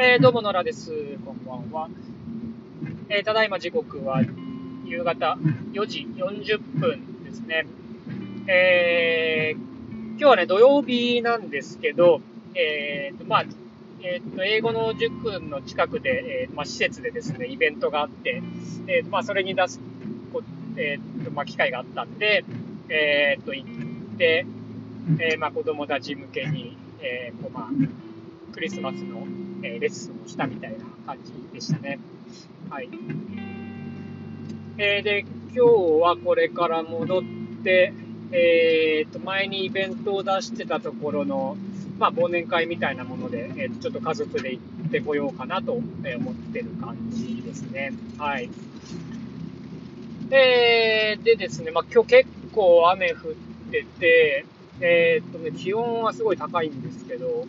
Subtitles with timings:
[0.00, 0.92] えー、どうも、野良です。
[1.26, 1.88] こんばんは。
[3.08, 4.22] えー、ただいま時刻は
[4.84, 5.36] 夕方
[5.72, 7.66] 4時40分ですね。
[8.46, 9.58] えー、
[10.10, 12.20] 今日はね、土曜日なんですけど、
[12.54, 13.44] えーと、まあ、
[14.00, 18.40] えーと、英語の塾の近くで、えーまあ、施設でですね、イベントがあって、
[18.86, 19.80] えーとまあ、それに出す、
[20.32, 20.42] こ
[20.76, 22.44] えーとまあ、機会があったんで、
[22.88, 24.46] えーと、行って、
[25.18, 28.07] えーまあ、子供たち向けに、えーこうまあ、
[28.58, 29.24] クリスマスの
[29.62, 32.00] えレッスンをしたみたいな感じでしたね。
[32.68, 32.88] はい。
[34.78, 35.60] えー、で、今日
[36.02, 37.22] はこれから戻っ
[37.62, 37.92] て、
[38.32, 41.56] えー、と、前にイベントを出してたところの、
[42.00, 45.82] まあ、忘年会みたいなもので、えー、とちょっと家族で行ってこようかなと思
[46.32, 47.92] ってる感じですね。
[48.18, 48.50] はい。
[50.32, 54.44] えー、でですね、まあ、今日結構雨降ってて、
[54.80, 57.46] えー、っとね、気温はすごい高いんですけど、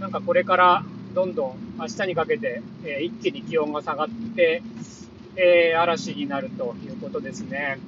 [0.00, 4.62] なんかこれからどんどん明日にかけて、えー、一気に気温が下がって、
[5.36, 7.78] えー、嵐になるということですね。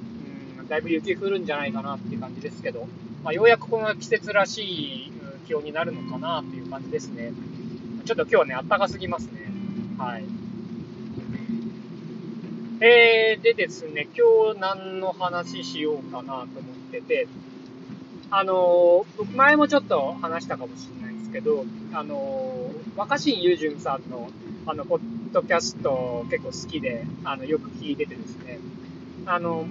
[0.59, 2.87] うん、だいぶ雪降るんじゃないかなっていう感じですけど、
[3.23, 5.11] まあ、ようやくこの季節らしい
[5.47, 7.31] 気温になるのかなっていう感じですね。
[8.05, 9.51] ちょっと今日はね、暖かすぎますね。
[9.99, 10.23] はい。
[12.81, 16.47] えー、でですね、今日何の話しようかなと思っ
[16.91, 17.27] てて、
[18.31, 20.98] あのー、前もちょっと話したかもしれない
[21.29, 24.29] ですけど、あの、若新雄純さんの、
[24.65, 24.99] あの、ポッ
[25.31, 28.59] ドキャスト結構好きで、あの、よく聞いててですね、
[29.25, 29.65] あの、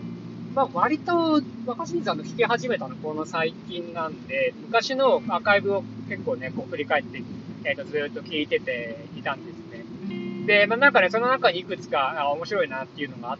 [0.55, 7.23] まあ、割と若新さんの聞き始めたのこの最近なんで、昔のアーカイブを結構ね、こう振り返って、
[7.65, 10.47] えっ、ー、と、ずっと聞いてていたんですね。
[10.47, 13.39] で、まあ、なんかね、その中にいくつか、あ、面白いなっていうのがあっ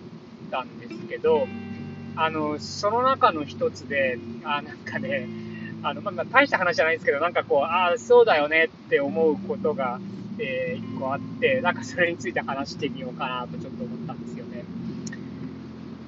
[0.51, 1.47] たんですけど、
[2.17, 5.29] あの、その中の一つで、あ、なんかね、
[5.83, 10.01] あの、まあ、大した話じゃないんですけど、なんかこう、ああ、そうだよねって思うことが、
[10.39, 14.65] えー、一個あって、なんかそれについて話してみようかなとちょっと思ったんですよね。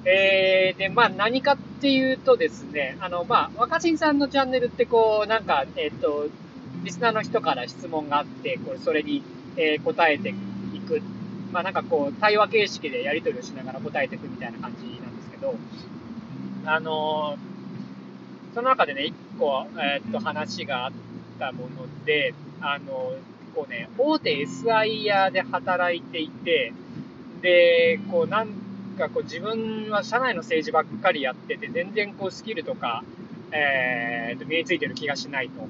[0.05, 6.27] えー、で、まあ何かっていうとですね、あの、まあ、若新さんのチャンネルってこう、なんか、えっ、ー、と、
[6.83, 9.21] リスナーの人から質問があって、これ、それに、
[9.57, 11.01] えー、答えていく。
[11.51, 15.55] まあなんかこう、対話形式でやり取りをしながら答えていくみたいな感じなんですけど、
[16.65, 17.37] あの
[18.53, 20.91] その中でね、一個、えー、っと、話があっ
[21.39, 23.13] たもので、あの、
[23.55, 26.73] こうね、大手 SI で働いていて、
[27.41, 28.49] で、こう、なん
[28.97, 33.03] かこう、自分は社内の政治ばっかりやってて、全然こう、スキルとか、
[33.51, 35.67] えー、と、身についてる気がしないと。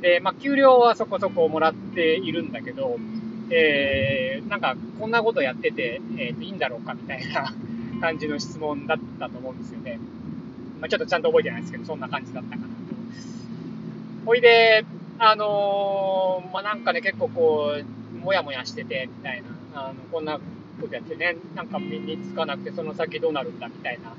[0.00, 2.98] で、まあ、給料はそこそこもらっているんだけど、
[3.50, 7.52] えー、なんか、こんなことやってて、えー、と、いいんだろうかみたいな
[8.00, 9.98] 感じの質問だったと思うんですよね。
[10.80, 12.72] まあ、ちょっとちゃんと覚えてないですけど、そんな感じだったかなと。
[14.26, 14.84] ほいで、
[15.18, 17.74] あのー、まあ、なんかね、結構こ
[18.14, 19.42] う、もやもやしてて、みたい
[19.74, 20.38] な、あの、こんな
[20.80, 24.12] ことやってね、なんか身につかなくて、その先どうなるんだ、みたいな、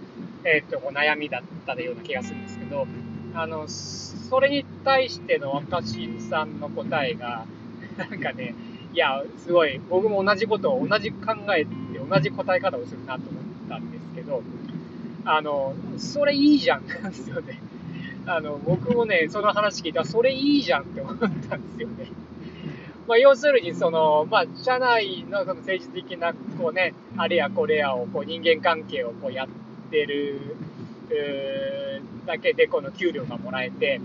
[0.44, 2.88] えっ、と、悩みだったような気がするんですけど、
[3.34, 7.46] あの、それに対しての若新さんの答えが、
[7.98, 8.56] なんかね、
[8.94, 11.72] いや、すごい、僕も同じことを同じ考えて、
[12.10, 14.42] 同じ答え方をするなと思ったんですけど、
[15.26, 17.60] あの、それいいじゃんなんですよね。
[18.26, 22.08] あの、僕もね、その話聞いたら、それいいじゃんって思ったんですよね。
[23.08, 29.48] まあ、要するに、その、まあ、社内のその政治的な、こうね、あれやこれやを、こう、人間関係をこうやっ
[29.90, 30.40] てる、
[31.10, 34.00] うだけで、この給料がもらえて、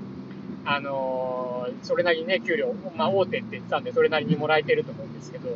[0.65, 5.51] あのー、それなりにね、給料、まあ、大手って言ってたんで、それなりにもらえてると思うんですけど、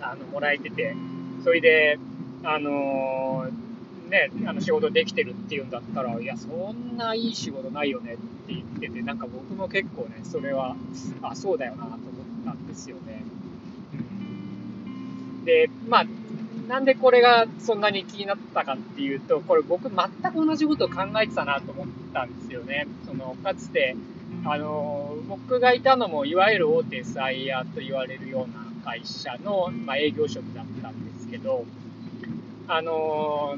[0.00, 0.96] あの、もらえてて、
[1.42, 1.98] それで、
[2.42, 3.73] あのー
[4.14, 8.22] ね、あの仕事できてるっていうんだったら、いや、そんないい仕事ないよねって
[8.54, 10.76] 言ってて、なんか僕も結構ね、それは、
[11.22, 12.00] あ、そうだよなと思っ
[12.44, 13.24] たんですよね。
[15.44, 16.06] で、まあ、
[16.68, 22.86] なんでこれがそんなに気になったかっていうと、これ僕全く同じことを考えてたなと思ったんですよね。
[23.04, 23.96] その、かつて、
[24.44, 31.64] あの、僕がいたのも、いわゆる大手 SIR と言われるような会社の、まあ、営業職だったんですけど、
[32.68, 33.56] あの、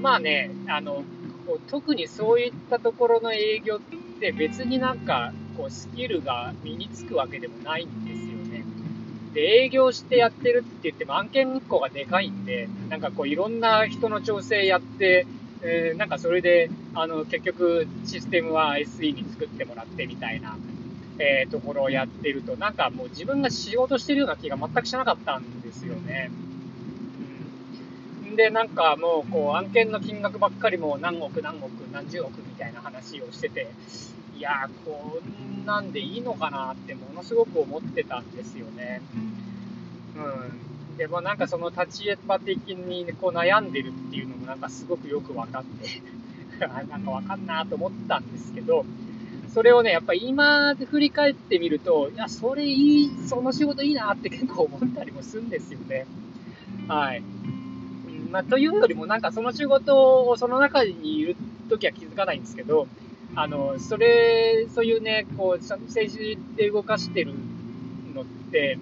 [0.00, 1.04] まあね、あの、
[1.46, 3.80] こう特にそういったところの営業っ
[4.20, 8.64] て別になんか、こう、スキルが身につくわけでもないんですよね。
[9.32, 15.26] で、営業してやってるって言っても案件1個がでかいんで、なんかこう、いろんな人の調整やって、
[15.62, 20.56] えー、なんかそれで、あの、結局、システムは SE に作ってもらってみたいな、
[21.18, 26.30] えー、ところをやってると、なんかもう自分が仕事してるような気が全くしなかったんですよね。
[28.36, 33.70] で、なんかもう、こう、案件の金額ばっかりも何億何億何十億みたいな話をしてて、
[34.36, 39.00] いやー、こんなんでいいのかなってものすごく思ってたんですよね。
[40.16, 40.96] うん。
[40.96, 46.02] でもなんかその立ち場的にこう悩んでるっていうのもなんかすごくよく分かって
[46.66, 48.84] なんか分かんなと思ったんですけど、
[49.48, 56.06] それをね、やっぱ今振り返ってみると、いや、それいい、その仕事いいなって結構思ったりもするんですよね。
[56.88, 57.22] はい。
[58.34, 61.36] まあ、というよりもなんかその仕事をその中にいる
[61.70, 62.88] ときは気づかないんですけど、
[63.36, 67.32] あの、それ、そういうね、こう、政治で動かしてる
[68.12, 68.76] のって、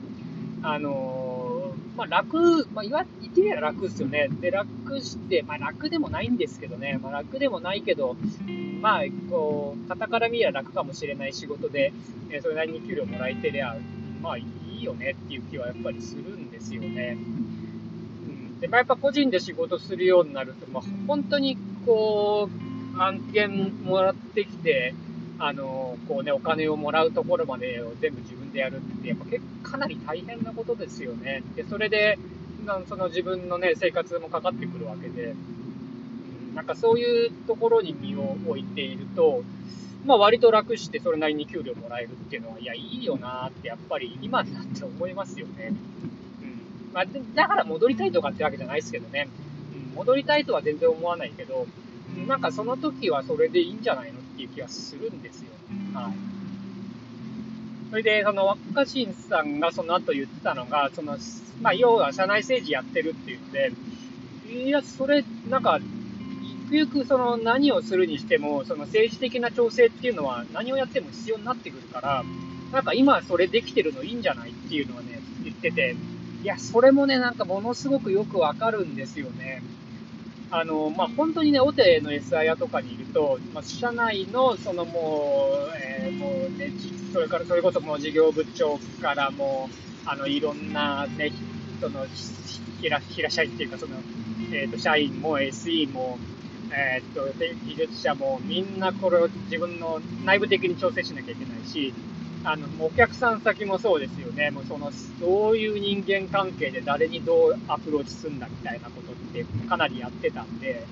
[0.63, 4.29] あの、まあ、楽、まあ、言わ、言ってみれば楽ですよね。
[4.41, 8.17] で、楽して、まあ、楽でもないんですけどね、まあ、楽でもないけど、
[8.81, 11.93] まあ、こう、方から見れば楽かもしれない仕事で、
[12.41, 13.77] それなりに給料もらえてりゃ、
[14.23, 14.47] まあ、い
[14.81, 17.19] いよねっていう気はやっぱりするんですよね。
[18.63, 22.49] で、まあ、やっぱ個人で仕事するようになると、まあ、本当に、こ
[22.97, 24.95] う、案件もらってきて、
[25.41, 31.43] あの、こうね、お金をもらうところまでを全部自分でやるって、やっぱ結構かなり大変なことですよね。
[31.57, 32.19] で、それで、
[32.89, 35.35] その自分のね、生活もかかってくるわけで、
[36.55, 39.43] なんかそういうところに身を置いていると、
[40.07, 45.73] まあ割と楽してそれなりに給料もらえるっていうのは、いや、いいよなってやっぱり今になって思いますよね。
[46.93, 46.95] うん。
[46.95, 47.05] まあ、
[47.35, 49.29] だから戻りたいとかってわけじゃないですけどね。
[49.91, 51.67] うん、戻りたいとは全然思わないけど、
[52.27, 55.51] なんかその時はそれでいいんじゃないのっていう気がするんですよ。
[55.95, 56.13] はい。
[57.91, 61.19] それで、その若新さんがその後言ってたのが、その、
[61.61, 63.73] まあ、要は社内政治やってるって言って、
[64.51, 65.79] いや、それ、なんか、
[66.73, 72.25] ゆくゆくその何をするにしても、その政治的な調整っていうのは何をやっても必要になってくるから、
[72.73, 75.95] なんか今それできてるのいいんじゃないっていうのはね、言ってて、
[76.43, 79.63] いや、それもね、なんかものすごくよくわかるんですよね。
[80.51, 86.73] あの、まあ、本当にね、大手の SIA とかにいると、まあ、社内の、そのもう、えー、もうね、
[87.13, 89.71] それから、それこそもう事業部長からも、
[90.05, 91.33] あの、いろんなね、
[91.81, 92.05] その、
[92.81, 93.97] 平、平社員っていうか、その、
[94.53, 96.19] えっ、ー、と、社員も SE も、
[96.71, 97.33] えっ、ー、と、
[97.67, 101.95] 技術者もみんなこれを自分の内部的に調整しなきゃいけないし、
[102.45, 104.51] あの、お客さん先もそうですよね。
[104.51, 104.91] もうその、
[105.21, 110.85] どういう人間関係で誰にどうアプローチすんだみたいなことってかなりやってたんで、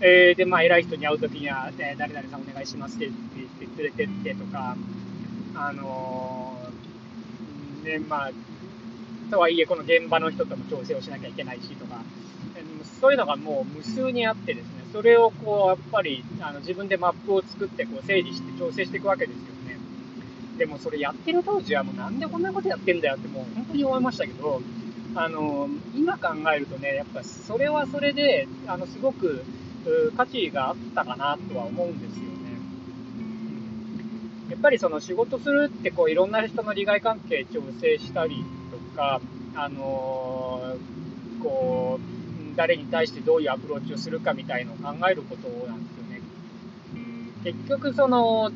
[0.00, 4.74] えー、で、まあ、偉い人に会うときには、え、誰々さんお願いしますって言って連れてってとか、
[5.54, 8.30] あのー、ね、まあ、
[9.30, 12.02] とはいえ、この現場の人とも調整をしなきゃいけないしとか、
[13.00, 19.59] そういうのがもう無数にあってですね、それをこう、やっぱり、あの、自分でマップを作って、こう、整理して調整していくわけですよ。
[20.60, 24.60] でもそれやってる当時はもうなんでこんなことやってんだよってもう本当に思いましたけど、
[25.14, 29.42] あの、今考えるとね、やっぱそれはそれで、あの、すごく
[30.18, 32.28] 価値があったかなとは思うんですよね。
[34.50, 39.22] やっぱりその仕事するってこういろんな人の利害関係調整したりとか、
[39.54, 40.76] あの、
[41.42, 46.20] こう、誰に対してどういうアプローチをするかみたいのを考えることなんですよね。
[47.44, 48.50] 結局その、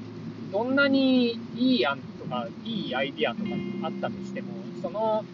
[0.54, 3.48] どんなにいい案とか、いいアイディアとか
[3.82, 5.24] あったとしても、その、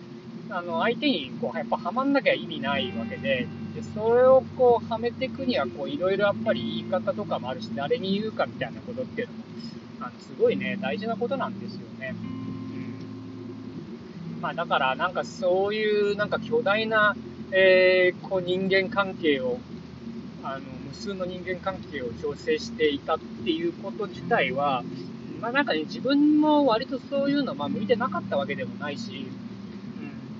[0.48, 9.44] あの、相手に、こう、やっぱはまんなきゃ意味ないわけで、で、それをこう、はめていくには、こう、いろいろやっぱり言い方とかもあるし、誰に言うかみたいなことっていうのも、
[10.00, 12.14] あの、すごいね、大事なことなんですよね。
[14.34, 14.40] うん。
[14.40, 17.14] まあ、だから、なんかそういう、なんか巨大な、
[17.52, 19.58] えー、こう、人間関係を、
[20.42, 24.82] あの、無数の人間関係を調整していたっていうこと自体は、
[25.40, 29.26] まあなんかね、自分も割とそういうの、まあ向いてなかったわけでもないし、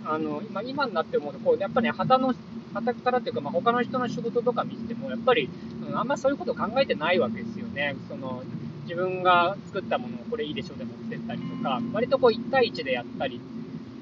[0.05, 2.35] うん、あの、まあ、今になって思うと、こう、やっぱね、旗の、
[2.75, 5.49] 旗からっていうか、まあ他の人の仕事とか見ても、やっぱり、
[5.89, 7.97] うん、あんまそういうこと考えてないわけですよね。
[8.09, 8.43] その、
[8.85, 13.41] 自分が作ったものをこれいいでしょで持ってったりとか、割とこう1対1でやったり、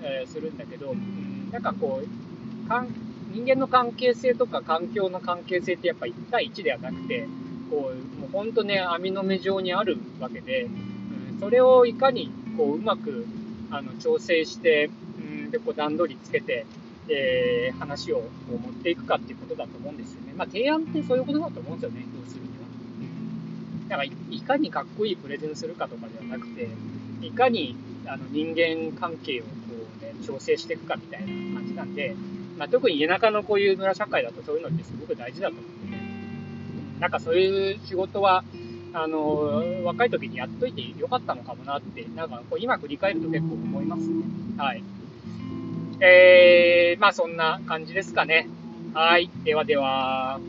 [0.02, 2.88] えー、するんだけど、うん、なんかこう、かん
[3.30, 7.28] 人間の関係性とか環境の関係性ってやっぱ1対1ではなくて、
[7.70, 10.87] こう、もうほんとね、網の目状にあるわけで、うん、
[11.40, 13.26] それをいかにこう、うまく、
[13.70, 16.66] あの、調整して、うん、で、こう段取りつけて、
[17.08, 20.34] えー、話をこう持っていくかっていうことだと思うんですよね。
[20.36, 22.54] まあ、提案ってそういうことだと思うんですよね、要するには。
[23.00, 23.88] うん。
[23.88, 26.68] だからい、いかにかっこいいプレゼンするかとかではなくて、
[27.22, 27.76] いかに、
[28.06, 29.50] あの、人間関係をこ
[30.00, 31.26] うね、調整していくかみたいな
[31.60, 32.14] 感じなんで、
[32.58, 36.02] まあ、特に田舎のこういう村社会だとそういうのってすごく大事だと思うんでね。
[36.98, 38.44] なんかそういう仕事は、
[38.92, 44.24] あの、若い時にやっといてよかったのかもなって、なんかこう今振り返ると結構思いますね。
[44.56, 44.82] はい。
[46.00, 48.48] えー、まあそんな感じですかね。
[48.94, 49.30] はい。
[49.44, 50.40] ではでは。